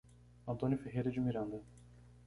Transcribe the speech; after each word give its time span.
Antônio 0.47 0.79
Ferreira 0.79 1.11
de 1.11 1.19
Miranda 1.19 1.61